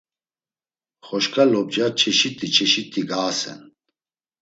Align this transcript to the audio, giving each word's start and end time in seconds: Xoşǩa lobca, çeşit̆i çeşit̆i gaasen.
Xoşǩa 1.07 1.43
lobca, 1.51 1.85
çeşit̆i 1.99 2.47
çeşit̆i 2.55 3.01
gaasen. 3.09 3.59